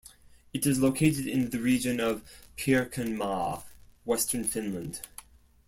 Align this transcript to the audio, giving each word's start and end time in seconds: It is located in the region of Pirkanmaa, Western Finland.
It 0.51 0.65
is 0.65 0.79
located 0.79 1.27
in 1.27 1.51
the 1.51 1.59
region 1.59 1.99
of 1.99 2.23
Pirkanmaa, 2.57 3.61
Western 4.03 4.43
Finland. 4.43 5.01